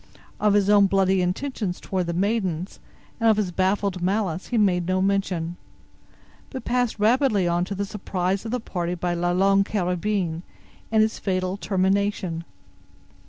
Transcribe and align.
Of 0.39 0.55
his 0.55 0.67
own 0.67 0.87
bloody 0.87 1.21
intentions 1.21 1.79
toward 1.79 2.07
the 2.07 2.13
maidens, 2.13 2.79
and 3.19 3.29
of 3.29 3.37
his 3.37 3.51
baffled 3.51 4.01
malice 4.01 4.47
he 4.47 4.57
made 4.57 4.87
no 4.87 4.99
mention, 4.99 5.57
but 6.49 6.65
passed 6.65 6.97
rapidly 6.97 7.47
on 7.47 7.65
to 7.65 7.75
the 7.75 7.85
surprise 7.85 8.43
of 8.43 8.49
the 8.49 8.59
party 8.59 8.95
by 8.95 9.13
"La 9.13 9.29
Longue 9.29 9.63
Carabine," 9.63 10.41
and 10.91 11.03
its 11.03 11.19
fatal 11.19 11.55
termination. 11.55 12.45